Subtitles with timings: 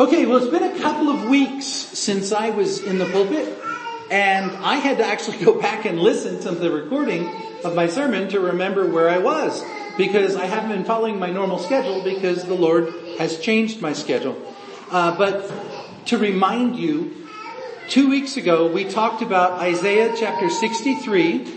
[0.00, 3.56] Okay, well it's been a couple of weeks since I was in the pulpit
[4.10, 7.30] and I had to actually go back and listen to the recording
[7.62, 9.62] of my sermon to remember where I was
[9.96, 14.36] because I haven't been following my normal schedule because the Lord has changed my schedule.
[14.90, 15.48] Uh, but
[16.06, 17.28] to remind you,
[17.88, 21.54] two weeks ago we talked about Isaiah chapter 63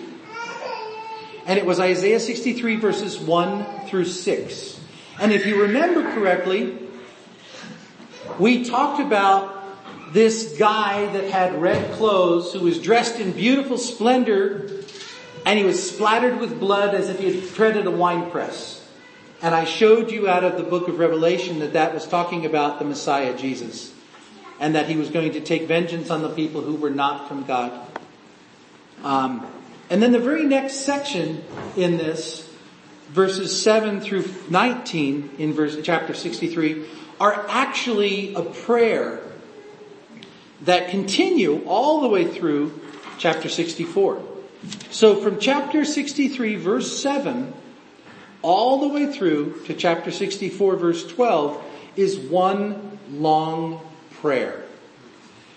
[1.47, 4.79] and it was Isaiah 63 verses 1 through 6.
[5.19, 6.86] And if you remember correctly,
[8.39, 9.55] we talked about
[10.13, 14.71] this guy that had red clothes who was dressed in beautiful splendor
[15.45, 18.85] and he was splattered with blood as if he had treaded a wine press.
[19.41, 22.79] And I showed you out of the book of Revelation that that was talking about
[22.79, 23.93] the Messiah Jesus
[24.59, 27.43] and that he was going to take vengeance on the people who were not from
[27.43, 27.71] God.
[29.04, 29.45] Um,
[29.90, 31.43] and then the very next section
[31.76, 32.49] in this,
[33.09, 36.85] verses 7 through 19 in verse, chapter 63,
[37.20, 39.20] are actually a prayer
[40.62, 42.79] that continue all the way through
[43.18, 44.21] chapter 64.
[44.90, 47.54] So from chapter 63 verse 7
[48.41, 51.63] all the way through to chapter 64 verse 12
[51.95, 53.82] is one long
[54.21, 54.63] prayer.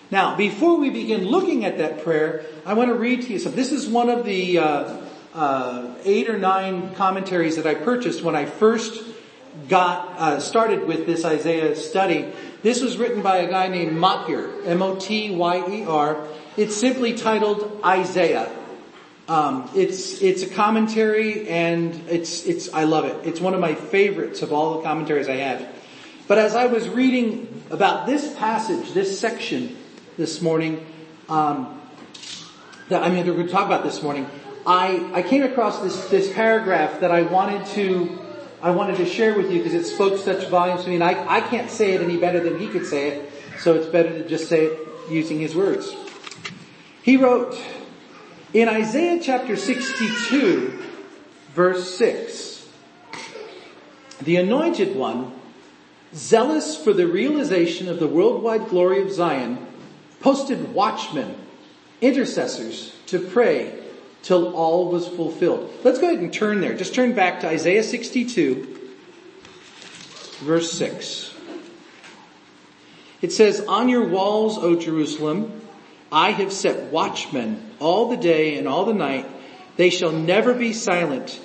[0.09, 3.55] Now, before we begin looking at that prayer, I want to read to you something.
[3.55, 4.97] This is one of the uh,
[5.33, 9.01] uh, eight or nine commentaries that I purchased when I first
[9.67, 12.31] got uh, started with this Isaiah study.
[12.63, 16.27] This was written by a guy named Motyer, M-O-T-Y-E-R.
[16.57, 18.51] It's simply titled Isaiah.
[19.27, 23.15] Um, it's it's a commentary and it's it's I love it.
[23.25, 25.67] It's one of my favorites of all the commentaries I have.
[26.27, 29.77] But as I was reading about this passage, this section
[30.17, 30.85] this morning,
[31.29, 31.81] um,
[32.89, 34.29] that I mean, we're going to talk about this morning,
[34.65, 38.19] I I came across this this paragraph that I wanted to
[38.61, 41.37] I wanted to share with you because it spoke such volumes to me and I,
[41.37, 44.27] I can't say it any better than he could say it, so it's better to
[44.27, 45.95] just say it using his words.
[47.01, 47.59] He wrote,
[48.53, 50.83] in Isaiah chapter 62
[51.53, 52.69] verse 6,
[54.21, 55.33] the anointed one,
[56.13, 59.65] zealous for the realization of the worldwide glory of Zion,
[60.19, 61.35] posted watchmen,
[61.99, 63.80] intercessors to pray
[64.23, 65.71] till all was fulfilled.
[65.83, 66.75] Let's go ahead and turn there.
[66.75, 68.79] Just turn back to Isaiah 62,
[70.41, 71.33] verse 6.
[73.21, 75.61] It says, On your walls, O Jerusalem,
[76.11, 79.27] I have set watchmen all the day and all the night.
[79.77, 81.39] They shall never be silent.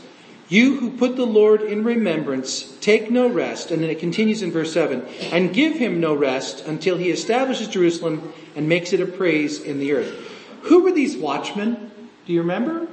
[0.48, 3.70] You who put the Lord in remembrance, take no rest.
[3.70, 5.04] And then it continues in verse 7.
[5.32, 9.78] And give him no rest until he establishes Jerusalem and makes it a praise in
[9.78, 10.14] the earth.
[10.62, 11.90] Who were these watchmen?
[12.26, 12.88] Do you remember?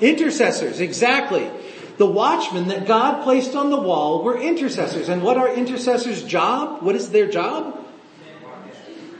[0.00, 1.50] Intercessors, exactly.
[1.96, 5.08] The watchmen that God placed on the wall were intercessors.
[5.08, 6.82] And what are intercessors' job?
[6.82, 7.80] What is their job?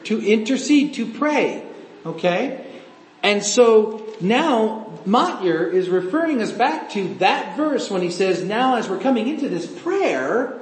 [0.05, 1.67] To intercede, to pray.
[2.07, 2.65] Okay?
[3.23, 8.77] And so now Motyer is referring us back to that verse when he says, now
[8.77, 10.61] as we're coming into this prayer,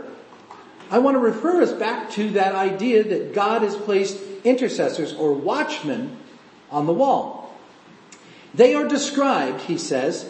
[0.90, 5.32] I want to refer us back to that idea that God has placed intercessors or
[5.32, 6.16] watchmen
[6.70, 7.54] on the wall.
[8.54, 10.28] They are described, he says,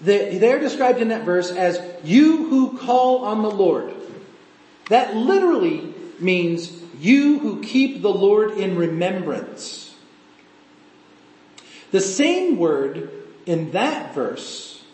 [0.00, 3.94] they are described in that verse as you who call on the Lord.
[4.88, 6.70] That literally means
[7.00, 9.94] you who keep the Lord in remembrance.
[11.92, 13.10] The same word
[13.46, 14.84] in that verse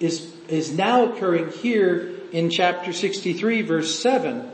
[0.00, 4.50] is, is now occurring here in chapter 63 verse 7.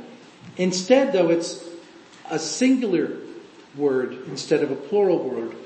[0.57, 1.65] Instead though it's
[2.31, 3.17] a singular
[3.77, 5.57] word instead of a plural word.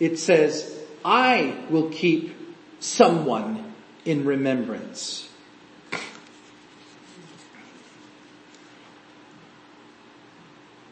[0.00, 2.34] It says, I will keep
[2.80, 3.74] someone
[4.04, 5.28] in remembrance.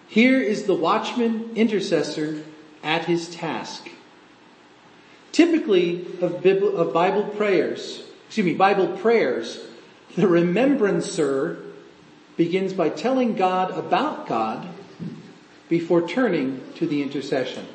[0.08, 2.42] Here is the watchman intercessor
[2.82, 3.88] at his task.
[5.30, 6.42] Typically of,
[6.92, 9.64] Bible prayers, excuse me, Bible prayers,
[10.16, 11.62] the remembrancer
[12.36, 14.68] begins by telling God about God
[15.70, 17.66] before turning to the intercession.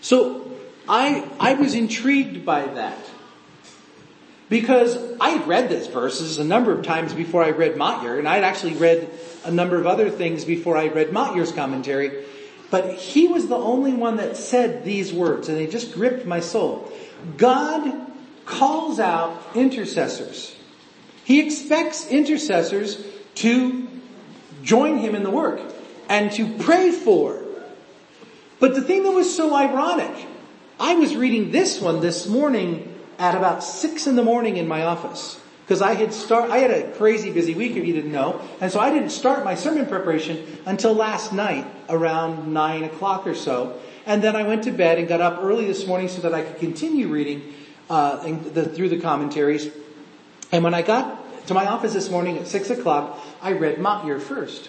[0.00, 0.50] So
[0.88, 2.98] I, I was intrigued by that.
[4.48, 8.28] Because I had read this verses a number of times before I read Motyer, and
[8.28, 9.10] I had actually read
[9.44, 12.24] a number of other things before I read Motyer's commentary,
[12.70, 16.40] but he was the only one that said these words, and they just gripped my
[16.40, 16.92] soul.
[17.36, 18.12] God
[18.44, 20.54] calls out intercessors.
[21.24, 23.02] He expects intercessors
[23.36, 23.88] to
[24.62, 25.73] join him in the work
[26.08, 27.42] and to pray for.
[28.60, 30.26] But the thing that was so ironic,
[30.78, 34.84] I was reading this one this morning at about six in the morning in my
[34.84, 35.40] office.
[35.64, 38.70] Because I had start, I had a crazy busy week if you didn't know, and
[38.70, 43.80] so I didn't start my sermon preparation until last night around nine o'clock or so.
[44.04, 46.42] And then I went to bed and got up early this morning so that I
[46.42, 47.54] could continue reading
[47.88, 48.16] uh,
[48.52, 49.70] the, through the commentaries.
[50.52, 54.20] And when I got to my office this morning at six o'clock, I read Motyer
[54.20, 54.68] first.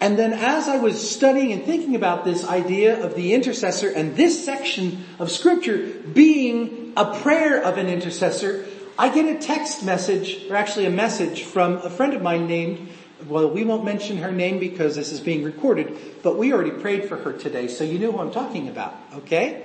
[0.00, 4.16] And then as I was studying and thinking about this idea of the intercessor and
[4.16, 8.66] this section of scripture being a prayer of an intercessor,
[8.96, 12.88] I get a text message, or actually a message from a friend of mine named,
[13.26, 17.08] well, we won't mention her name because this is being recorded, but we already prayed
[17.08, 19.64] for her today, so you know who I'm talking about, okay?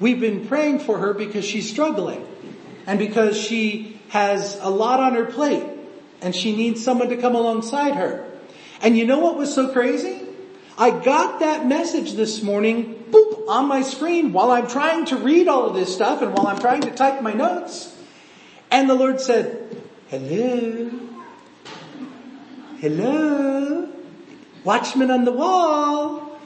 [0.00, 2.26] We've been praying for her because she's struggling
[2.86, 5.64] and because she has a lot on her plate
[6.20, 8.28] and she needs someone to come alongside her.
[8.82, 10.20] And you know what was so crazy?
[10.76, 15.46] I got that message this morning, boop, on my screen while I'm trying to read
[15.46, 17.96] all of this stuff and while I'm trying to type my notes.
[18.72, 19.76] And the Lord said,
[20.08, 20.90] hello,
[22.78, 23.88] hello,
[24.64, 26.40] watchman on the wall.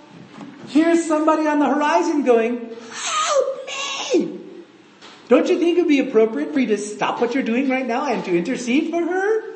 [0.69, 3.67] Here's somebody on the horizon going, help
[4.13, 4.41] me.
[5.29, 7.87] Don't you think it would be appropriate for you to stop what you're doing right
[7.87, 9.55] now and to intercede for her?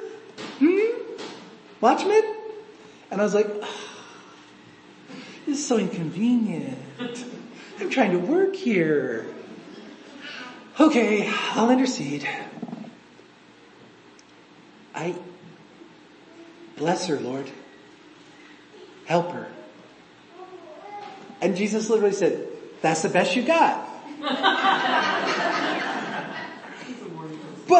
[0.61, 1.19] Hmm?
[1.81, 2.37] Watchman?
[3.11, 3.67] And I was like, oh,
[5.47, 6.79] this is so inconvenient.
[7.79, 9.27] I'm trying to work here.
[10.79, 12.29] Okay, I'll intercede.
[14.95, 15.17] I
[16.77, 17.51] bless her, Lord.
[19.07, 19.49] Help her.
[21.41, 22.47] And Jesus literally said,
[22.83, 23.89] that's the best you got.
[24.21, 24.39] but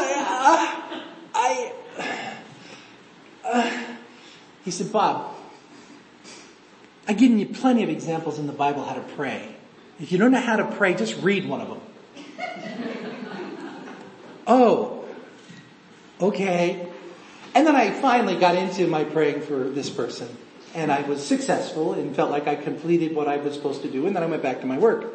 [0.03, 1.03] uh,
[1.35, 1.73] I,
[3.45, 3.80] uh,
[4.65, 5.35] he said, Bob,
[7.09, 9.55] I've given you plenty of examples in the Bible how to pray.
[10.01, 11.81] If you don't know how to pray, just read one of them.
[14.47, 15.05] oh,
[16.21, 16.87] okay.
[17.55, 20.29] And then I finally got into my praying for this person.
[20.75, 24.07] And I was successful and felt like I completed what I was supposed to do.
[24.07, 25.13] And then I went back to my work.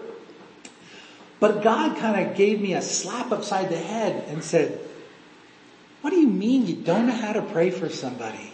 [1.39, 4.79] But God kind of gave me a slap upside the head and said,
[6.01, 8.51] what do you mean you don't know how to pray for somebody?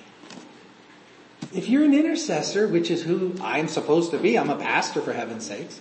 [1.54, 5.14] If you're an intercessor, which is who I'm supposed to be, I'm a pastor for
[5.14, 5.80] heaven's sakes,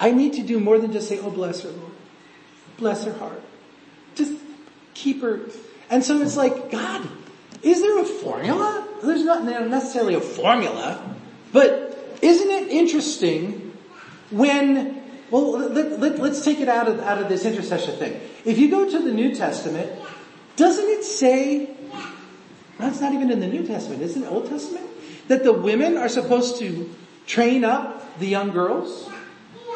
[0.00, 1.92] I need to do more than just say, oh bless her Lord.
[2.76, 3.42] Bless her heart.
[4.14, 4.32] Just
[4.94, 5.40] keep her
[5.90, 7.06] and so it's like, God,
[7.62, 8.86] is there a formula?
[9.02, 11.16] There's not necessarily a formula,
[11.52, 13.76] but isn't it interesting
[14.30, 18.20] when, well, let, let, let's take it out of, out of this intercession thing.
[18.44, 19.90] If you go to the New Testament,
[20.54, 21.70] doesn't it say,
[22.82, 24.86] that's not even in the New Testament, it's in the Old Testament,
[25.28, 26.88] that the women are supposed to
[27.26, 29.08] train up the young girls,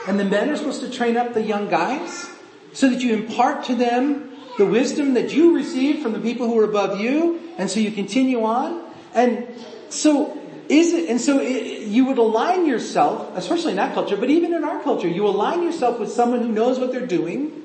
[0.07, 2.29] and the men are supposed to train up the young guys,
[2.73, 6.55] so that you impart to them the wisdom that you received from the people who
[6.55, 8.83] were above you, and so you continue on.
[9.15, 9.47] And
[9.91, 14.31] so is it, and so it, you would align yourself, especially in that culture, but
[14.31, 17.63] even in our culture, you align yourself with someone who knows what they're doing,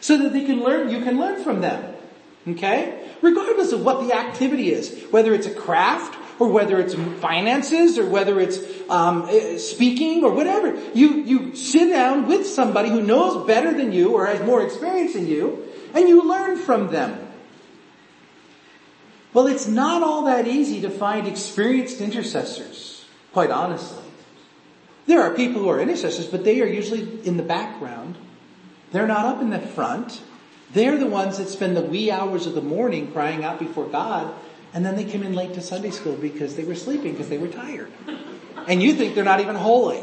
[0.00, 1.94] so that they can learn, you can learn from them.
[2.48, 2.99] Okay?
[3.22, 8.06] Regardless of what the activity is, whether it's a craft, or whether it's finances, or
[8.06, 8.58] whether it's
[8.88, 10.74] um, eh, speaking, or whatever.
[10.94, 15.12] You you sit down with somebody who knows better than you or has more experience
[15.12, 17.28] than you, and you learn from them.
[19.32, 24.02] Well, it's not all that easy to find experienced intercessors, quite honestly.
[25.06, 28.16] There are people who are intercessors, but they are usually in the background.
[28.92, 30.20] They're not up in the front.
[30.72, 34.32] They're the ones that spend the wee hours of the morning crying out before God,
[34.72, 37.38] and then they come in late to Sunday school because they were sleeping because they
[37.38, 37.90] were tired.
[38.68, 40.02] And you think they're not even holy.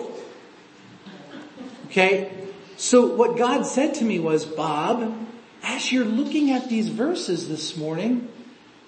[1.86, 2.32] Okay?
[2.76, 5.16] So what God said to me was, Bob,
[5.64, 8.30] as you're looking at these verses this morning,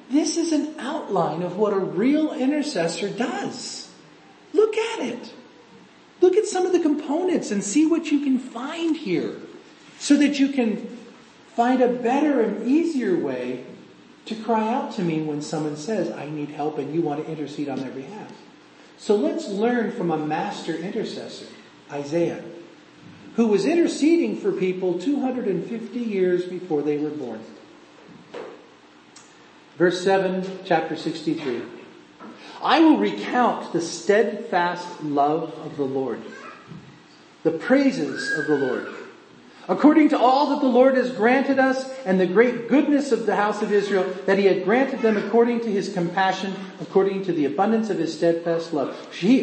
[0.10, 3.90] this is an outline of what a real intercessor does.
[4.54, 5.34] Look at it.
[6.22, 9.36] Look at some of the components and see what you can find here
[10.00, 10.99] so that you can
[11.60, 13.66] find a better and easier way
[14.24, 17.30] to cry out to me when someone says, I need help and you want to
[17.30, 18.32] intercede on their behalf.
[18.98, 21.48] So let's learn from a master intercessor,
[21.92, 22.42] Isaiah
[23.36, 27.42] who was interceding for people 250 years before they were born.
[29.78, 31.62] Verse 7, chapter 63.
[32.64, 36.22] I will recount the steadfast love of the Lord,
[37.44, 38.96] the praises of the Lord
[39.70, 43.36] according to all that the Lord has granted us and the great goodness of the
[43.36, 47.46] house of Israel, that he had granted them according to his compassion, according to the
[47.46, 48.98] abundance of his steadfast love.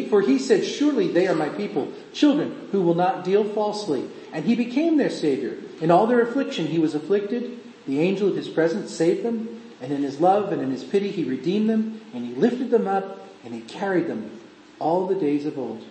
[0.09, 4.07] For he said, surely they are my people, children who will not deal falsely.
[4.33, 5.57] And he became their savior.
[5.79, 9.93] In all their affliction he was afflicted, The angel of his presence saved them, and
[9.93, 13.25] in his love and in his pity he redeemed them, and he lifted them up,
[13.45, 14.37] and he carried them
[14.77, 15.85] all the days of old.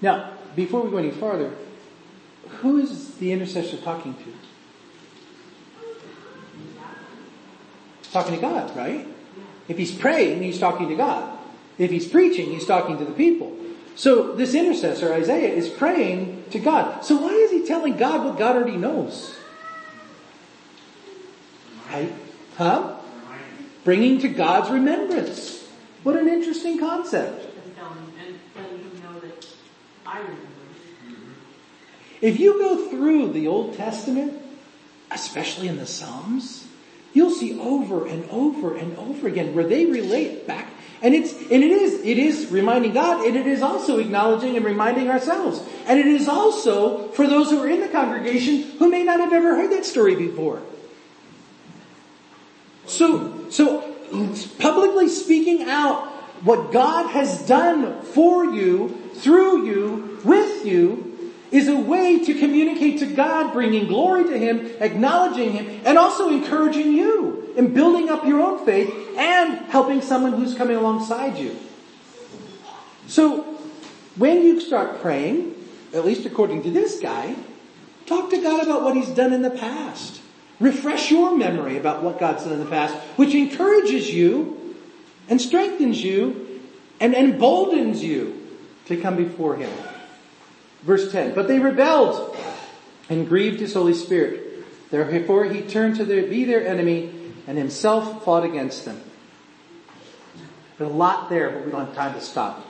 [0.00, 1.52] Now, before we go any farther,
[2.48, 4.34] who is the intercessor talking to?
[8.12, 9.06] Talking to God, right?
[9.68, 11.38] If he's praying, he's talking to God.
[11.78, 13.56] If he's preaching, he's talking to the people.
[13.94, 17.04] So this intercessor, Isaiah, is praying to God.
[17.04, 19.36] So why is he telling God what God already knows?
[21.90, 22.12] Right?
[22.56, 22.96] Huh?
[23.84, 25.68] Bringing to God's remembrance.
[26.02, 27.46] What an interesting concept.
[32.20, 34.40] If you go through the Old Testament,
[35.10, 36.66] especially in the Psalms,
[37.12, 40.68] you'll see over and over and over again where they relate back
[41.02, 44.64] and it's, and it is, it is reminding God and it is also acknowledging and
[44.64, 45.62] reminding ourselves.
[45.86, 49.32] And it is also for those who are in the congregation who may not have
[49.32, 50.62] ever heard that story before.
[52.84, 53.80] So, so
[54.58, 56.06] publicly speaking out
[56.42, 61.09] what God has done for you, through you, with you,
[61.50, 66.28] is a way to communicate to God, bringing glory to Him, acknowledging Him, and also
[66.28, 71.56] encouraging you in building up your own faith and helping someone who's coming alongside you.
[73.08, 73.42] So,
[74.16, 75.54] when you start praying,
[75.92, 77.34] at least according to this guy,
[78.06, 80.20] talk to God about what He's done in the past.
[80.60, 84.76] Refresh your memory about what God's done in the past, which encourages you
[85.28, 86.60] and strengthens you
[87.00, 88.46] and emboldens you
[88.86, 89.70] to come before Him.
[90.82, 92.36] Verse 10, but they rebelled
[93.08, 94.90] and grieved his Holy Spirit.
[94.90, 97.12] Therefore he turned to their, be their enemy
[97.46, 99.00] and himself fought against them.
[100.78, 102.66] There's a lot there, but we don't have time to stop.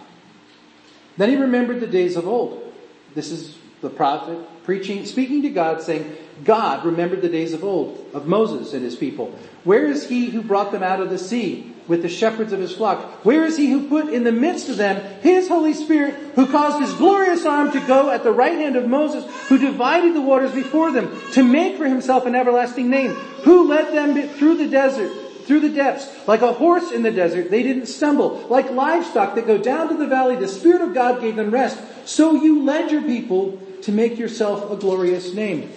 [1.17, 2.73] Then he remembered the days of old.
[3.15, 8.07] This is the prophet preaching, speaking to God saying, God remembered the days of old,
[8.13, 9.37] of Moses and his people.
[9.65, 11.75] Where is he who brought them out of the sea?
[11.91, 13.25] With the shepherds of his flock?
[13.25, 16.81] Where is he who put in the midst of them his Holy Spirit, who caused
[16.81, 20.53] his glorious arm to go at the right hand of Moses, who divided the waters
[20.53, 23.11] before them, to make for himself an everlasting name,
[23.43, 25.11] who led them through the desert,
[25.47, 29.49] through the depths, like a horse in the desert, they didn't stumble, like livestock that
[29.49, 31.77] go down to the valley, the Spirit of God gave them rest.
[32.07, 35.73] So you led your people to make yourself a glorious name.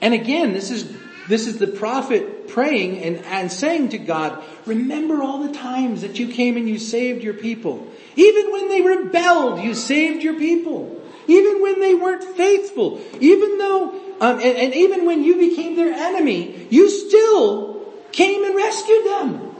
[0.00, 0.96] And again, this is
[1.28, 6.18] this is the prophet praying and, and saying to God, remember all the times that
[6.18, 7.86] you came and you saved your people.
[8.14, 11.02] Even when they rebelled, you saved your people.
[11.26, 13.90] Even when they weren't faithful, even though,
[14.20, 19.56] um, and, and even when you became their enemy, you still came and rescued them.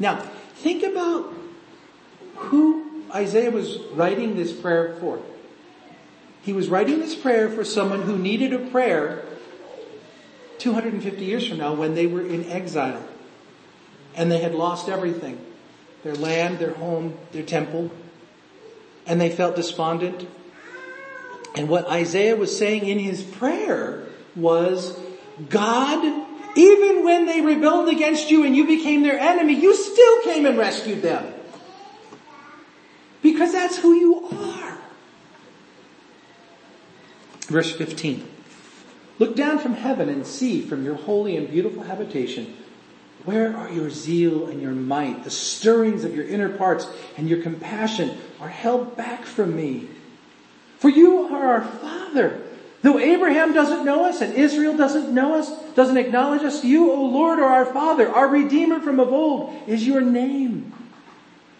[0.00, 0.16] Now,
[0.56, 1.32] think about
[2.36, 5.20] who Isaiah was writing this prayer for.
[6.48, 9.22] He was writing this prayer for someone who needed a prayer
[10.56, 13.06] 250 years from now when they were in exile
[14.16, 15.38] and they had lost everything.
[16.04, 17.90] Their land, their home, their temple.
[19.06, 20.26] And they felt despondent.
[21.54, 24.98] And what Isaiah was saying in his prayer was,
[25.50, 26.02] God,
[26.56, 30.56] even when they rebelled against you and you became their enemy, you still came and
[30.56, 31.30] rescued them.
[33.20, 34.58] Because that's who you are.
[37.48, 38.26] Verse 15.
[39.18, 42.54] Look down from heaven and see from your holy and beautiful habitation
[43.24, 45.24] where are your zeal and your might?
[45.24, 46.86] The stirrings of your inner parts
[47.16, 49.88] and your compassion are held back from me.
[50.78, 52.40] For you are our Father.
[52.80, 57.04] Though Abraham doesn't know us and Israel doesn't know us, doesn't acknowledge us, you, O
[57.04, 58.08] Lord, are our Father.
[58.08, 60.72] Our Redeemer from of old is your name.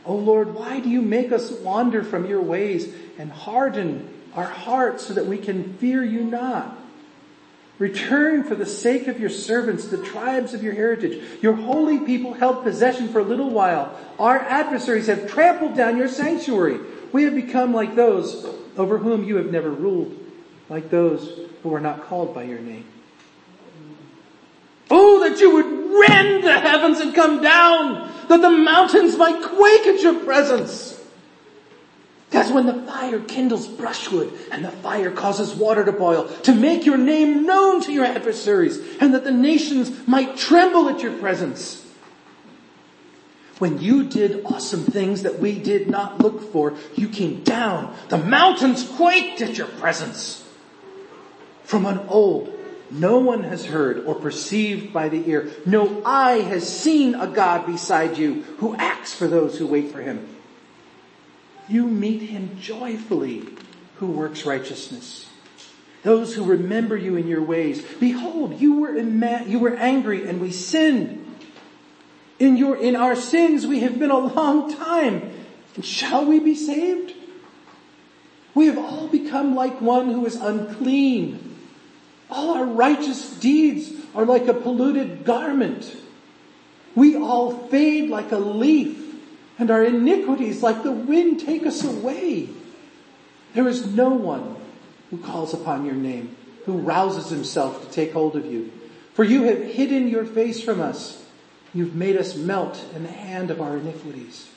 [0.07, 5.05] O Lord, why do you make us wander from your ways and harden our hearts
[5.05, 6.79] so that we can fear you not?
[7.81, 11.23] Return for the sake of your servants, the tribes of your heritage.
[11.43, 13.99] Your holy people held possession for a little while.
[14.19, 16.79] Our adversaries have trampled down your sanctuary.
[17.13, 20.17] We have become like those over whom you have never ruled,
[20.69, 22.85] like those who are not called by your name.
[24.91, 29.87] Oh, that you would rend the heavens and come down, that the mountains might quake
[29.87, 30.98] at your presence.
[32.39, 36.87] That's when the fire kindles brushwood and the fire causes water to boil to make
[36.87, 41.85] your name known to your adversaries and that the nations might tremble at your presence.
[43.59, 47.93] When you did awesome things that we did not look for, you came down.
[48.09, 50.49] The mountains quaked at your presence.
[51.65, 52.57] From an old,
[52.89, 55.51] no one has heard or perceived by the ear.
[55.67, 60.01] No eye has seen a God beside you who acts for those who wait for
[60.01, 60.37] him
[61.69, 63.47] you meet him joyfully
[63.97, 65.29] who works righteousness.
[66.03, 67.83] Those who remember you in your ways.
[68.01, 71.25] Behold, you were, ima- you were angry and we sinned.
[72.39, 75.33] In your, in our sins we have been a long time.
[75.75, 77.15] And shall we be saved?
[78.55, 81.57] We have all become like one who is unclean.
[82.31, 85.97] All our righteous deeds are like a polluted garment.
[86.95, 89.08] We all fade like a leaf
[89.59, 92.49] and our iniquities like the wind take us away.
[93.55, 94.57] There is no one
[95.11, 98.71] who calls upon your name, who rouses himself to take hold of you.
[99.15, 101.25] For you have hidden your face from us.
[101.75, 104.49] You've made us melt in the hand of our iniquities.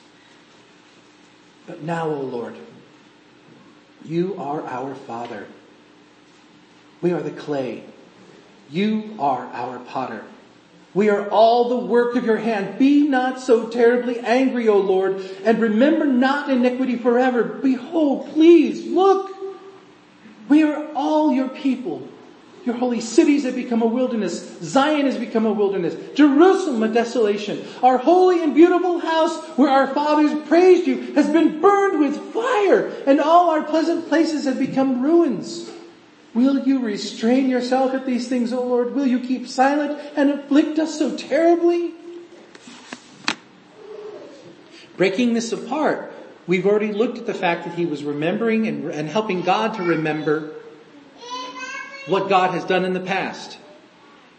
[1.66, 2.54] But now, O Lord,
[4.04, 5.46] you are our Father.
[7.00, 7.84] We are the clay.
[8.70, 10.24] You are our potter.
[10.94, 12.78] We are all the work of your hand.
[12.78, 17.44] Be not so terribly angry, O Lord, and remember not iniquity forever.
[17.44, 19.30] Behold, please, look.
[20.48, 22.06] We are all your people.
[22.66, 24.58] Your holy cities have become a wilderness.
[24.62, 25.96] Zion has become a wilderness.
[26.14, 27.64] Jerusalem a desolation.
[27.82, 32.92] Our holy and beautiful house where our fathers praised you has been burned with fire
[33.06, 35.70] and all our pleasant places have become ruins.
[36.34, 38.94] Will you restrain yourself at these things, O Lord?
[38.94, 41.92] Will you keep silent and afflict us so terribly?
[44.96, 46.12] Breaking this apart,
[46.46, 49.82] we've already looked at the fact that he was remembering and, and helping God to
[49.82, 50.54] remember
[52.06, 53.58] what God has done in the past.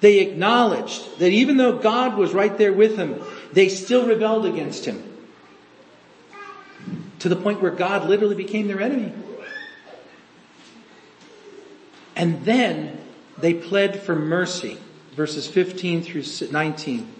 [0.01, 3.23] They acknowledged that even though God was right there with them,
[3.53, 5.01] they still rebelled against him.
[7.19, 9.13] To the point where God literally became their enemy.
[12.15, 12.99] And then
[13.37, 14.77] they pled for mercy,
[15.15, 17.11] verses 15 through 19.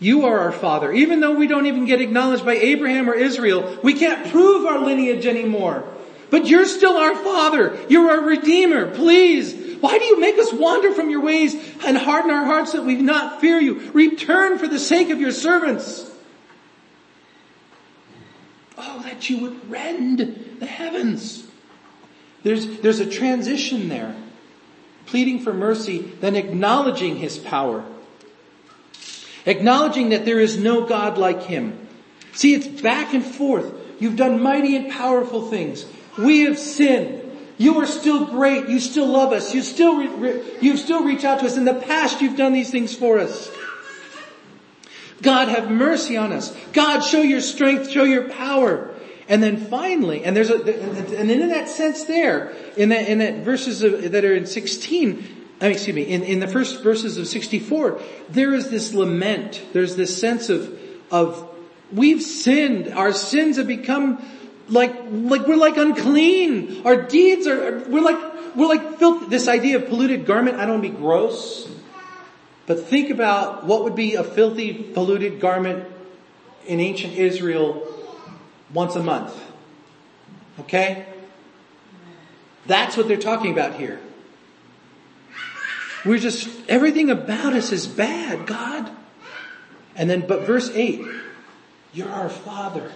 [0.00, 0.90] You are our father.
[0.92, 4.80] Even though we don't even get acknowledged by Abraham or Israel, we can't prove our
[4.80, 5.84] lineage anymore.
[6.30, 7.78] But you're still our father.
[7.88, 8.92] You're our redeemer.
[8.94, 9.76] Please.
[9.80, 11.54] Why do you make us wander from your ways
[11.84, 13.90] and harden our hearts that we not fear you?
[13.92, 16.10] Return for the sake of your servants.
[18.78, 20.18] Oh, that you would rend
[20.58, 21.46] the heavens
[22.42, 24.14] there's, there's a transition there.
[25.06, 27.84] Pleading for mercy, then acknowledging his power.
[29.46, 31.88] Acknowledging that there is no God like him.
[32.32, 33.72] See, it's back and forth.
[33.98, 35.84] You've done mighty and powerful things.
[36.18, 37.20] We have sinned.
[37.58, 38.68] You are still great.
[38.68, 39.54] You still love us.
[39.54, 41.56] You still, re- you still reach out to us.
[41.56, 43.50] In the past, you've done these things for us.
[45.20, 46.54] God, have mercy on us.
[46.72, 48.92] God, show your strength, show your power.
[49.32, 53.36] And then finally, and there's a, and in that sense there, in that, in that
[53.36, 57.16] verses of, that are in 16, I mean, excuse me, in, in the first verses
[57.16, 59.64] of 64, there is this lament.
[59.72, 60.78] There's this sense of,
[61.10, 61.48] of,
[61.90, 62.88] we've sinned.
[62.92, 64.22] Our sins have become
[64.68, 66.82] like, like we're like unclean.
[66.84, 69.30] Our deeds are, we're like, we're like filth.
[69.30, 71.70] This idea of polluted garment, I don't want to be gross,
[72.66, 75.88] but think about what would be a filthy, polluted garment
[76.66, 77.88] in ancient Israel
[78.72, 79.38] once a month.
[80.60, 81.06] Okay?
[82.66, 84.00] That's what they're talking about here.
[86.04, 88.90] We're just, everything about us is bad, God.
[89.94, 91.00] And then, but verse 8,
[91.92, 92.90] you're our Father.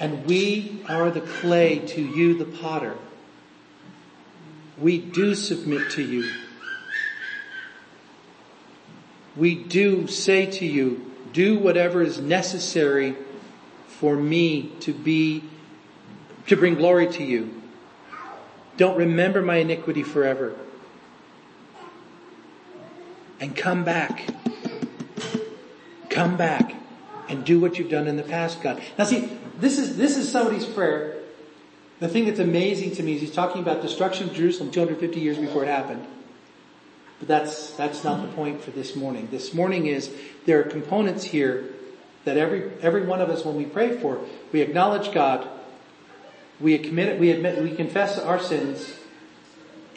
[0.00, 2.96] And we are the clay to you, the potter.
[4.78, 6.30] We do submit to you.
[9.36, 13.16] We do say to you, do whatever is necessary
[13.86, 15.42] for me to be,
[16.46, 17.62] to bring glory to you.
[18.76, 20.54] Don't remember my iniquity forever.
[23.40, 24.28] And come back.
[26.08, 26.74] Come back
[27.28, 28.80] and do what you've done in the past, God.
[28.96, 31.16] Now see, this is, this is somebody's prayer.
[32.00, 35.38] The thing that's amazing to me is he's talking about destruction of Jerusalem 250 years
[35.38, 36.06] before it happened.
[37.18, 39.28] But that's, that's not the point for this morning.
[39.30, 40.10] This morning is
[40.46, 41.64] there are components here
[42.24, 44.20] that every, every one of us when we pray for,
[44.52, 45.48] we acknowledge God,
[46.60, 48.94] we admit, we admit, we confess our sins,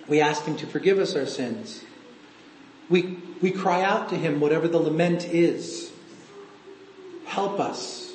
[0.07, 1.83] we ask Him to forgive us our sins.
[2.89, 5.91] We, we cry out to Him whatever the lament is.
[7.25, 8.13] Help us.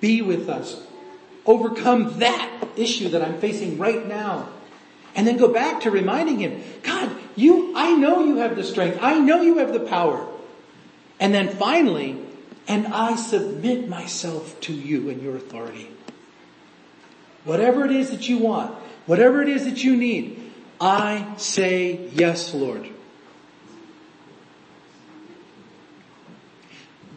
[0.00, 0.80] Be with us.
[1.46, 4.48] Overcome that issue that I'm facing right now.
[5.14, 8.98] And then go back to reminding Him, God, you, I know you have the strength.
[9.00, 10.26] I know you have the power.
[11.18, 12.18] And then finally,
[12.66, 15.90] and I submit myself to you and your authority.
[17.44, 18.74] Whatever it is that you want,
[19.06, 22.88] whatever it is that you need, I say yes, Lord.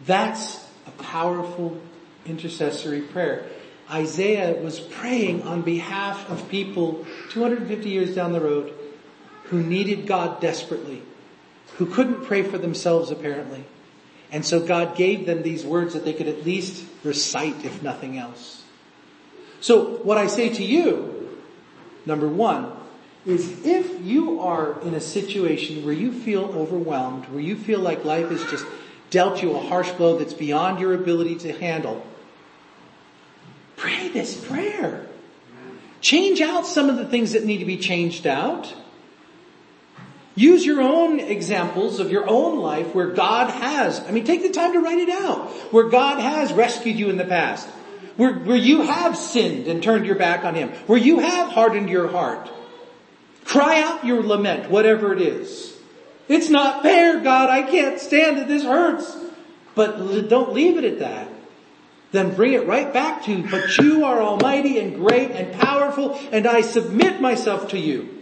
[0.04, 1.80] That's a powerful
[2.26, 3.46] intercessory prayer.
[3.90, 8.74] Isaiah was praying on behalf of people 250 years down the road
[9.50, 11.02] who needed God desperately,
[11.76, 13.64] who couldn't pray for themselves apparently.
[14.30, 18.18] And so God gave them these words that they could at least recite if nothing
[18.18, 18.62] else.
[19.60, 21.38] So what I say to you,
[22.04, 22.72] number one,
[23.26, 28.04] is if you are in a situation where you feel overwhelmed, where you feel like
[28.04, 28.66] life has just
[29.10, 32.06] dealt you a harsh blow that's beyond your ability to handle,
[33.76, 35.06] pray this prayer.
[36.00, 38.74] Change out some of the things that need to be changed out.
[40.38, 44.50] Use your own examples of your own life where God has, I mean, take the
[44.50, 47.66] time to write it out, where God has rescued you in the past,
[48.16, 51.90] where, where you have sinned and turned your back on Him, where you have hardened
[51.90, 52.48] your heart.
[53.46, 55.76] Cry out your lament, whatever it is.
[56.28, 59.16] It's not fair, God, I can't stand it, this hurts.
[59.74, 61.28] But don't leave it at that.
[62.12, 66.46] Then bring it right back to, but you are almighty and great and powerful and
[66.46, 68.17] I submit myself to you.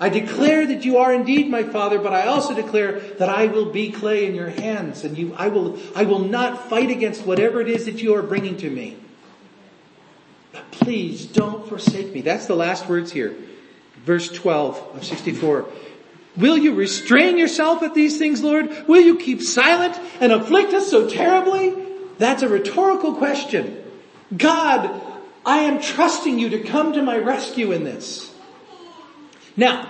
[0.00, 3.70] I declare that you are indeed my father, but I also declare that I will
[3.70, 7.60] be clay in your hands and you, I will, I will not fight against whatever
[7.60, 8.96] it is that you are bringing to me.
[10.52, 12.22] But please don't forsake me.
[12.22, 13.36] That's the last words here.
[14.06, 15.66] Verse 12 of 64.
[16.38, 18.88] Will you restrain yourself at these things, Lord?
[18.88, 21.74] Will you keep silent and afflict us so terribly?
[22.16, 23.84] That's a rhetorical question.
[24.34, 25.02] God,
[25.44, 28.29] I am trusting you to come to my rescue in this.
[29.56, 29.88] Now,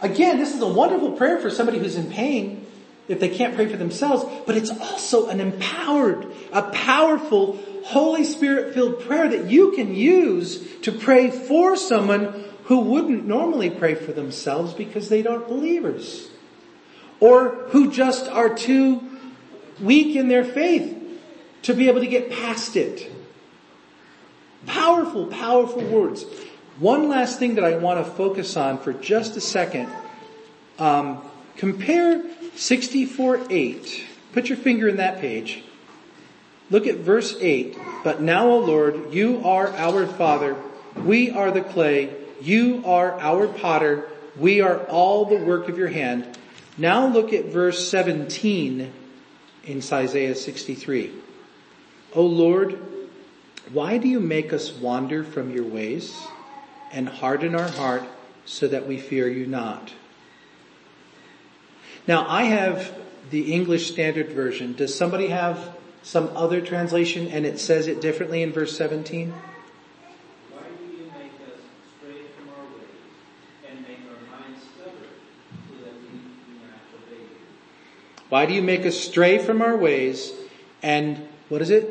[0.00, 2.66] again, this is a wonderful prayer for somebody who's in pain
[3.08, 8.72] if they can't pray for themselves, but it's also an empowered, a powerful, Holy Spirit
[8.72, 14.12] filled prayer that you can use to pray for someone who wouldn't normally pray for
[14.12, 16.30] themselves because they aren't believers.
[17.18, 19.02] Or who just are too
[19.80, 20.96] weak in their faith
[21.62, 23.10] to be able to get past it.
[24.66, 26.24] Powerful, powerful words.
[26.80, 29.92] One last thing that I want to focus on for just a second.
[30.78, 31.22] Um,
[31.58, 32.22] compare
[32.56, 34.02] 64.8.
[34.32, 35.62] Put your finger in that page.
[36.70, 37.76] Look at verse 8.
[38.02, 40.56] But now, O Lord, you are our Father.
[40.96, 42.16] We are the clay.
[42.40, 44.08] You are our potter.
[44.38, 46.38] We are all the work of your hand.
[46.78, 48.90] Now look at verse 17
[49.64, 51.12] in Isaiah 63.
[52.14, 52.78] O Lord,
[53.70, 56.16] why do you make us wander from your ways?
[56.92, 58.02] And harden our heart
[58.44, 59.92] so that we fear you not.
[62.06, 62.92] Now I have
[63.30, 64.74] the English Standard Version.
[64.74, 69.32] Does somebody have some other translation and it says it differently in verse 17?
[69.32, 71.60] Why do you make us
[71.98, 72.88] stray from our ways
[73.68, 75.14] and make our minds stubborn
[75.68, 77.36] so that we do not obey you?
[78.30, 80.32] Why do you make us stray from our ways
[80.82, 81.88] and what is it?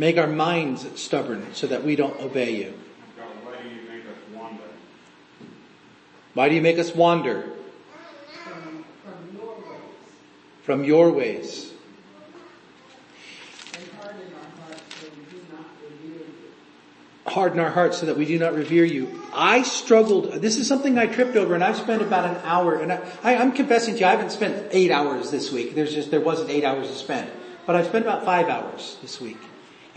[0.00, 2.72] Make our minds stubborn so that we don't obey you.
[3.18, 4.64] God, why do you make us wander?
[6.32, 7.44] Why do you make us wander?
[8.42, 9.90] From, from your ways.
[10.62, 11.72] From your ways.
[14.06, 17.26] Harden our hearts so we do not revere you.
[17.26, 19.22] Harden our hearts so that we do not revere you.
[19.34, 22.90] I struggled, this is something I tripped over and I've spent about an hour and
[22.90, 25.74] I, I, I'm confessing to you, I haven't spent eight hours this week.
[25.74, 27.30] There's just, there wasn't eight hours to spend.
[27.66, 29.36] But I've spent about five hours this week.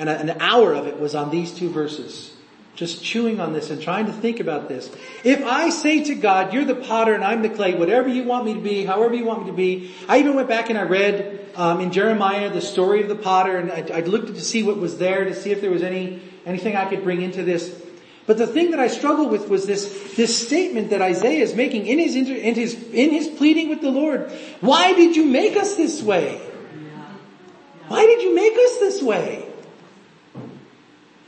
[0.08, 2.34] And an hour of it was on these two verses.
[2.76, 4.90] Just chewing on this and trying to think about this.
[5.24, 8.46] If I say to God, you're the potter and I'm the clay, whatever you want
[8.46, 9.94] me to be, however you want me to be.
[10.10, 13.58] I even went back and I read um, in Jeremiah the story of the potter
[13.58, 16.20] and I, I looked to see what was there to see if there was any
[16.46, 17.80] anything I could bring into this.
[18.26, 21.88] But the thing that I struggled with was this, this statement that Isaiah is making
[21.88, 24.32] in his, inter, in his, in his pleading with the Lord.
[24.62, 26.38] Why did you make us this way?
[27.90, 29.53] Why did you make us this way?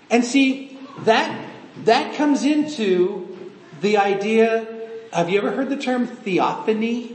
[0.09, 1.49] And see, that,
[1.83, 4.65] that comes into the idea,
[5.11, 7.11] have you ever heard the term theophany?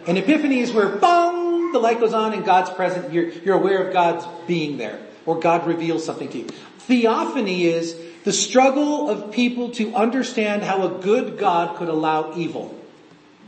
[0.07, 3.85] An epiphany is where bong, the light goes on and God's present, you're, you're aware
[3.85, 6.45] of God's being there, or God reveals something to you.
[6.79, 12.73] Theophany is the struggle of people to understand how a good God could allow evil.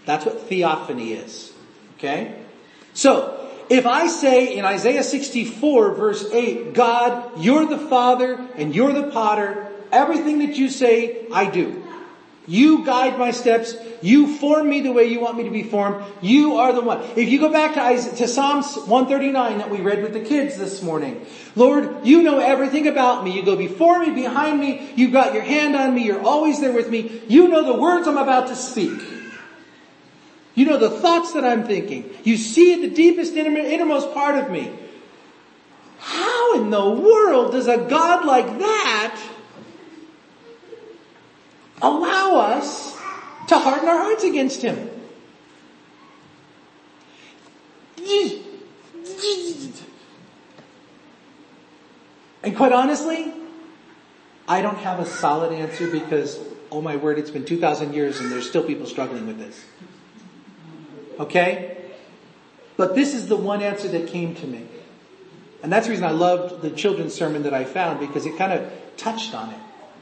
[0.05, 1.52] That's what theophany is.
[2.03, 2.35] Okay?
[2.93, 3.39] So,
[3.69, 9.09] if I say in Isaiah 64 verse 8, God, you're the Father and you're the
[9.09, 11.81] potter, everything that you say, I do.
[12.45, 13.73] You guide my steps.
[14.01, 16.03] You form me the way you want me to be formed.
[16.21, 17.01] You are the one.
[17.15, 20.83] If you go back to, to Psalms 139 that we read with the kids this
[20.83, 23.31] morning, Lord, you know everything about me.
[23.31, 24.91] You go before me, behind me.
[24.97, 26.03] You've got your hand on me.
[26.03, 27.21] You're always there with me.
[27.29, 29.12] You know the words I'm about to speak.
[30.55, 32.09] You know the thoughts that I'm thinking.
[32.23, 34.71] You see the deepest innermost part of me.
[35.99, 39.21] How in the world does a God like that
[41.81, 42.95] allow us
[43.47, 44.89] to harden our hearts against Him?
[52.43, 53.33] And quite honestly,
[54.47, 56.37] I don't have a solid answer because,
[56.69, 59.63] oh my word, it's been 2,000 years and there's still people struggling with this.
[61.19, 61.77] Okay?
[62.77, 64.65] But this is the one answer that came to me.
[65.61, 68.51] And that's the reason I loved the children's sermon that I found because it kind
[68.51, 69.59] of touched on it.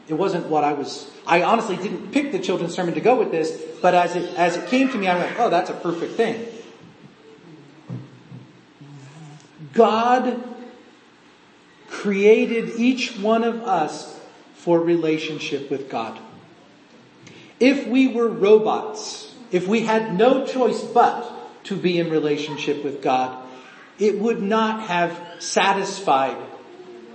[0.07, 3.31] It wasn't what I was, I honestly didn't pick the children's sermon to go with
[3.31, 6.13] this, but as it, as it came to me, I went, oh, that's a perfect
[6.13, 6.47] thing.
[9.73, 10.43] God
[11.87, 14.19] created each one of us
[14.55, 16.19] for relationship with God.
[17.59, 23.01] If we were robots, if we had no choice but to be in relationship with
[23.01, 23.37] God,
[23.99, 26.37] it would not have satisfied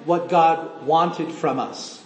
[0.04, 2.02] what God wanted from us.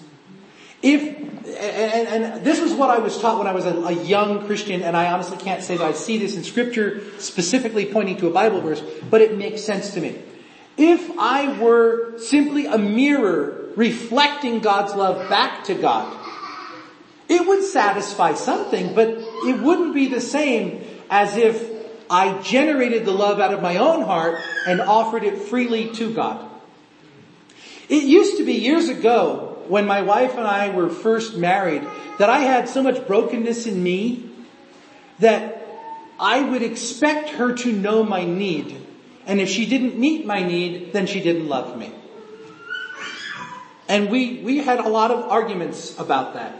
[0.82, 4.46] If, and, and, this is what I was taught when I was a, a, young
[4.46, 8.28] Christian, and I honestly can't say that I see this in scripture specifically pointing to
[8.28, 10.18] a Bible verse, but it makes sense to me.
[10.78, 16.16] If I were simply a mirror reflecting God's love back to God,
[17.30, 21.70] it would satisfy something, but it wouldn't be the same as if
[22.10, 26.50] I generated the love out of my own heart and offered it freely to God.
[27.88, 31.86] It used to be years ago when my wife and I were first married
[32.18, 34.28] that I had so much brokenness in me
[35.20, 35.64] that
[36.18, 38.76] I would expect her to know my need
[39.30, 41.92] and if she didn't meet my need, then she didn't love me.
[43.88, 46.56] And we, we had a lot of arguments about that.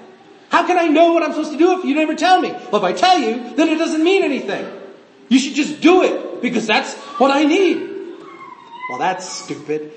[0.50, 2.50] How can I know what I'm supposed to do if you never tell me?
[2.50, 4.66] Well, if I tell you, then it doesn't mean anything.
[5.28, 7.78] You should just do it because that's what I need.
[8.90, 9.92] Well, that's stupid.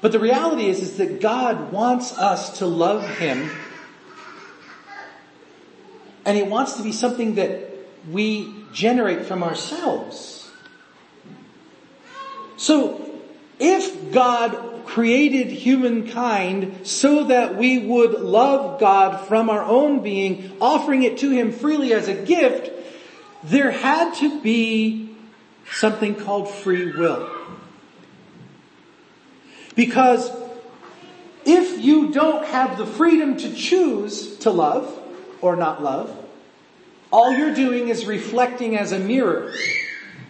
[0.00, 3.50] But the reality is, is that God wants us to love Him
[6.26, 7.70] and it wants to be something that
[8.10, 10.50] we generate from ourselves.
[12.56, 13.20] So,
[13.60, 21.02] if God created humankind so that we would love God from our own being, offering
[21.02, 22.70] it to Him freely as a gift,
[23.44, 25.14] there had to be
[25.70, 27.28] something called free will.
[29.74, 30.30] Because
[31.44, 34.98] if you don't have the freedom to choose to love
[35.42, 36.16] or not love,
[37.12, 39.52] all you're doing is reflecting as a mirror.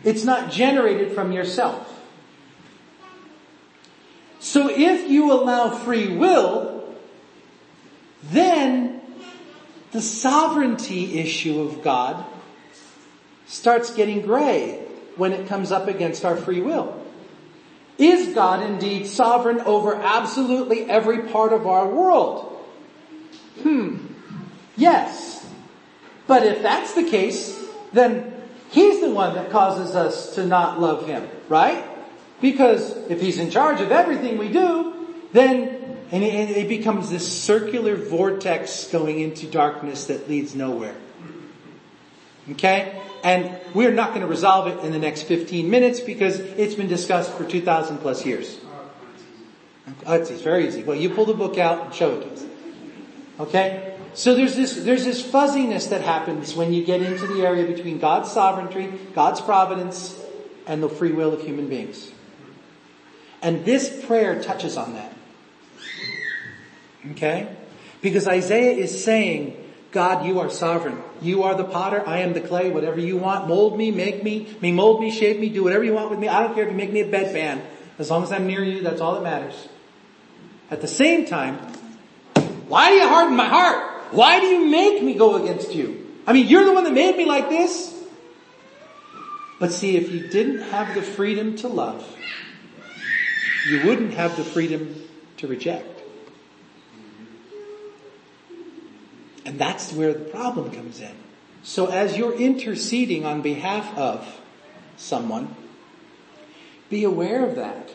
[0.04, 1.92] It's not generated from yourself.
[4.46, 6.94] So if you allow free will,
[8.22, 9.02] then
[9.90, 12.24] the sovereignty issue of God
[13.48, 16.96] starts getting gray when it comes up against our free will.
[17.98, 22.64] Is God indeed sovereign over absolutely every part of our world?
[23.64, 23.96] Hmm.
[24.76, 25.44] Yes.
[26.28, 27.60] But if that's the case,
[27.92, 28.32] then
[28.70, 31.95] He's the one that causes us to not love Him, right?
[32.40, 34.92] Because if He's in charge of everything we do,
[35.32, 40.94] then and it, becomes this circular vortex going into darkness that leads nowhere.
[42.52, 43.02] Okay?
[43.24, 46.86] And we're not going to resolve it in the next 15 minutes because it's been
[46.86, 48.60] discussed for 2,000 plus years.
[50.04, 50.84] Oh, it's very easy.
[50.84, 52.44] Well, you pull the book out and show it to us.
[53.40, 53.96] Okay?
[54.14, 57.98] So there's this, there's this fuzziness that happens when you get into the area between
[57.98, 60.18] God's sovereignty, God's providence,
[60.66, 62.12] and the free will of human beings.
[63.42, 65.12] And this prayer touches on that.
[67.12, 67.54] Okay?
[68.00, 69.56] Because Isaiah is saying,
[69.90, 71.02] God, you are sovereign.
[71.22, 72.02] You are the potter.
[72.06, 72.70] I am the clay.
[72.70, 75.94] Whatever you want, mold me, make me, me mold me, shape me, do whatever you
[75.94, 76.28] want with me.
[76.28, 77.62] I don't care if you make me a bedpan.
[77.98, 79.68] As long as I'm near you, that's all that matters.
[80.70, 81.56] At the same time,
[82.68, 84.12] why do you harden my heart?
[84.12, 86.06] Why do you make me go against you?
[86.26, 87.92] I mean, you're the one that made me like this.
[89.58, 92.06] But see, if you didn't have the freedom to love,
[93.66, 95.02] you wouldn't have the freedom
[95.38, 96.00] to reject.
[99.44, 101.14] And that's where the problem comes in.
[101.64, 104.40] So as you're interceding on behalf of
[104.96, 105.54] someone,
[106.88, 107.90] be aware of that.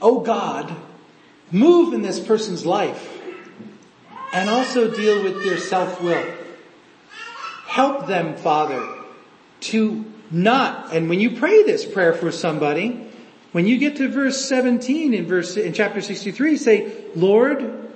[0.00, 0.74] Oh God,
[1.50, 3.20] move in this person's life
[4.32, 6.24] and also deal with their self-will.
[7.66, 8.86] Help them, Father,
[9.60, 13.11] to not, and when you pray this prayer for somebody,
[13.52, 17.90] when you get to verse 17 in verse, in chapter 63, say, Lord,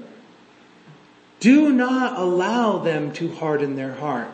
[1.40, 4.30] do not allow them to harden their heart.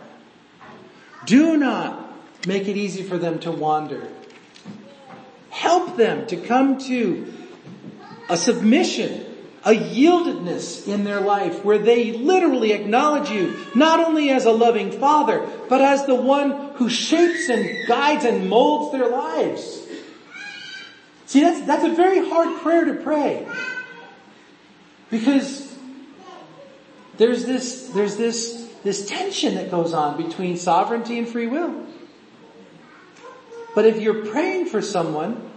[1.24, 2.12] Do not
[2.46, 4.08] make it easy for them to wander.
[5.50, 7.32] Help them to come to
[8.28, 9.24] a submission,
[9.64, 14.90] a yieldedness in their life where they literally acknowledge you not only as a loving
[14.90, 19.81] father, but as the one who shapes and guides and molds their lives.
[21.32, 23.48] See, that's, that's a very hard prayer to pray.
[25.08, 25.74] Because
[27.16, 31.86] there's this, there's this, this tension that goes on between sovereignty and free will.
[33.74, 35.50] But if you're praying for someone,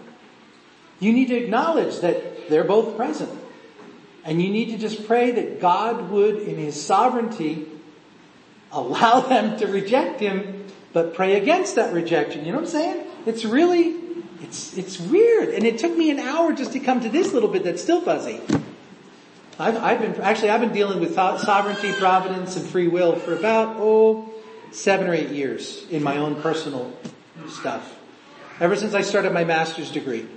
[1.02, 3.38] you need to acknowledge that they're both present.
[4.24, 7.68] And you need to just pray that God would, in His sovereignty,
[8.72, 12.46] allow them to reject Him, but pray against that rejection.
[12.46, 13.08] You know what I'm saying?
[13.26, 14.05] It's really,
[14.42, 15.50] it's, it's weird.
[15.50, 18.02] And it took me an hour just to come to this little bit that's still
[18.02, 18.42] fuzzy.
[19.58, 23.78] I've, I've been, actually I've been dealing with sovereignty, providence, and free will for about,
[23.80, 24.32] oh,
[24.72, 26.92] seven or eight years in my own personal
[27.48, 27.98] stuff.
[28.60, 30.28] Ever since I started my master's degree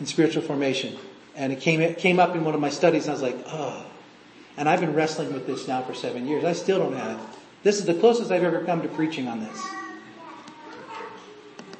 [0.00, 0.96] in spiritual formation.
[1.36, 3.36] And it came, it came up in one of my studies and I was like,
[3.46, 3.84] oh.
[4.56, 6.44] And I've been wrestling with this now for seven years.
[6.44, 7.26] I still don't have it.
[7.64, 9.74] This is the closest I've ever come to preaching on this.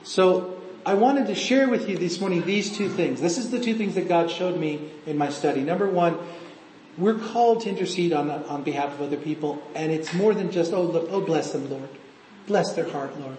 [0.02, 0.53] So
[0.86, 3.20] I wanted to share with you this morning these two things.
[3.20, 5.62] This is the two things that God showed me in my study.
[5.62, 6.18] Number one,
[6.98, 10.72] we're called to intercede on, on behalf of other people, and it's more than just,
[10.72, 11.88] oh, oh, bless them, Lord.
[12.46, 13.38] Bless their heart, Lord.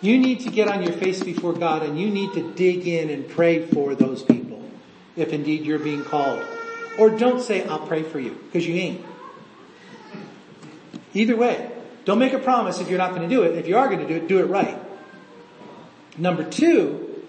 [0.00, 3.10] You need to get on your face before God and you need to dig in
[3.10, 4.62] and pray for those people,
[5.16, 6.44] if indeed you're being called.
[6.98, 9.04] Or don't say, I'll pray for you, because you ain't.
[11.14, 11.70] Either way,
[12.04, 13.56] don't make a promise if you're not going to do it.
[13.56, 14.78] If you are going to do it, do it right.
[16.18, 17.22] Number two,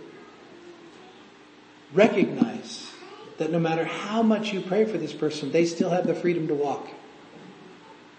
[1.94, 2.92] recognize
[3.38, 6.48] that no matter how much you pray for this person, they still have the freedom
[6.48, 6.88] to walk.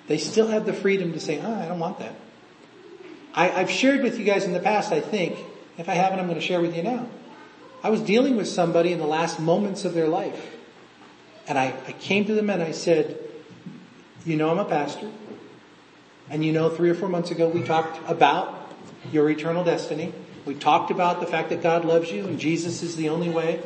[0.07, 2.15] They still have the freedom to say, oh, I don't want that.
[3.35, 5.39] I, have shared with you guys in the past, I think.
[5.77, 7.09] If I haven't, I'm going to share with you now.
[7.83, 10.57] I was dealing with somebody in the last moments of their life.
[11.47, 13.19] And I, I came to them and I said,
[14.25, 15.11] you know I'm a pastor.
[16.31, 18.73] And you know three or four months ago we talked about
[19.13, 20.13] your eternal destiny.
[20.47, 23.63] We talked about the fact that God loves you and Jesus is the only way.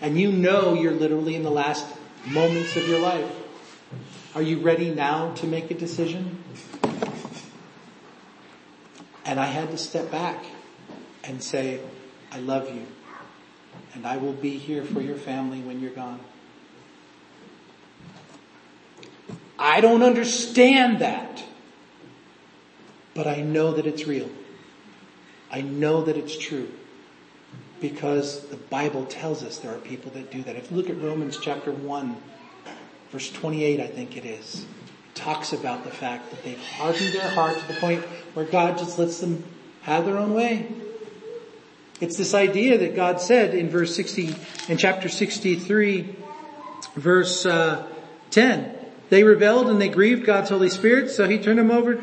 [0.00, 1.86] And you know you're literally in the last
[2.26, 3.30] moments of your life.
[4.34, 6.42] Are you ready now to make a decision?
[9.24, 10.44] And I had to step back
[11.22, 11.80] and say,
[12.32, 12.86] I love you.
[13.94, 16.20] And I will be here for your family when you're gone.
[19.58, 21.44] I don't understand that.
[23.14, 24.30] But I know that it's real.
[25.50, 26.68] I know that it's true.
[27.80, 30.56] Because the Bible tells us there are people that do that.
[30.56, 32.16] If you look at Romans chapter 1,
[33.12, 34.66] verse 28, I think it is
[35.18, 38.02] talks about the fact that they've hardened their heart to the point
[38.34, 39.42] where God just lets them
[39.82, 40.68] have their own way.
[42.00, 44.34] It's this idea that God said in verse 60,
[44.68, 46.14] in chapter 63,
[46.94, 47.84] verse uh,
[48.30, 48.76] 10,
[49.10, 52.00] they rebelled and they grieved God's Holy Spirit, so he turned them over,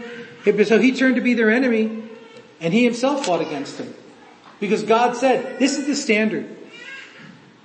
[0.65, 2.04] so he turned to be their enemy,
[2.59, 3.93] and he himself fought against him.
[4.59, 6.55] Because God said, this is the standard.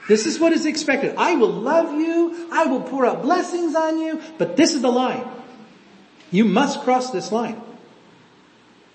[0.08, 1.14] This is what is expected.
[1.16, 4.90] I will love you, I will pour out blessings on you, but this is the
[4.90, 5.24] line.
[6.32, 7.60] You must cross this line.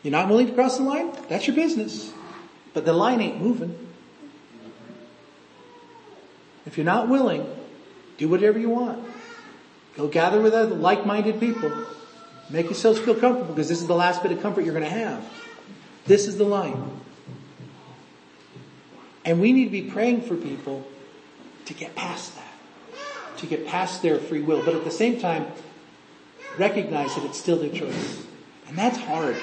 [0.03, 1.11] You're not willing to cross the line?
[1.29, 2.13] That's your business.
[2.73, 3.75] But the line ain't moving.
[6.65, 7.45] If you're not willing,
[8.17, 9.03] do whatever you want.
[9.95, 11.71] Go gather with other like-minded people.
[12.49, 14.89] Make yourselves feel comfortable because this is the last bit of comfort you're going to
[14.89, 15.25] have.
[16.05, 16.91] This is the line.
[19.23, 20.85] And we need to be praying for people
[21.65, 23.37] to get past that.
[23.37, 24.63] To get past their free will.
[24.63, 25.47] But at the same time,
[26.57, 28.25] recognize that it's still their choice.
[28.67, 29.35] And that's hard.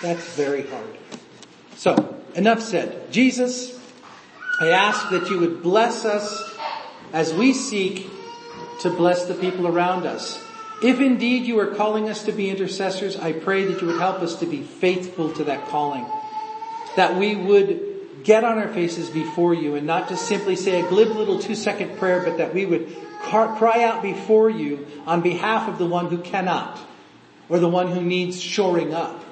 [0.00, 0.96] That's very hard.
[1.76, 3.12] So, enough said.
[3.12, 3.78] Jesus,
[4.60, 6.54] I ask that you would bless us
[7.12, 8.08] as we seek
[8.80, 10.42] to bless the people around us.
[10.84, 14.20] If indeed you are calling us to be intercessors, I pray that you would help
[14.20, 16.04] us to be faithful to that calling.
[16.96, 20.88] That we would get on our faces before you and not just simply say a
[20.90, 25.70] glib little two second prayer, but that we would cry out before you on behalf
[25.70, 26.78] of the one who cannot
[27.48, 29.24] or the one who needs shoring up.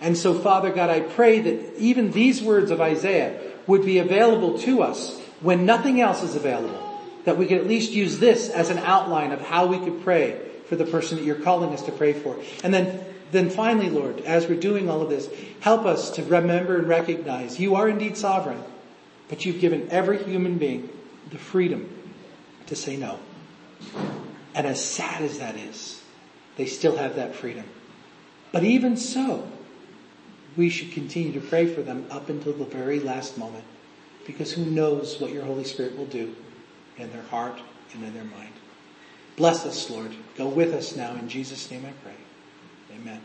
[0.00, 4.58] And so Father God, I pray that even these words of Isaiah would be available
[4.60, 6.98] to us when nothing else is available.
[7.26, 10.48] That we could at least use this as an outline of how we could pray
[10.72, 12.34] for the person that you're calling us to pray for.
[12.64, 15.28] And then, then finally, Lord, as we're doing all of this,
[15.60, 18.64] help us to remember and recognize you are indeed sovereign,
[19.28, 20.88] but you've given every human being
[21.28, 21.90] the freedom
[22.68, 23.18] to say no.
[24.54, 26.02] And as sad as that is,
[26.56, 27.66] they still have that freedom.
[28.50, 29.46] But even so,
[30.56, 33.64] we should continue to pray for them up until the very last moment
[34.26, 36.34] because who knows what your Holy Spirit will do
[36.96, 37.60] in their heart
[37.92, 38.54] and in their mind.
[39.36, 40.14] Bless us, Lord.
[40.36, 41.14] Go with us now.
[41.14, 42.96] In Jesus' name I pray.
[42.96, 43.20] Amen.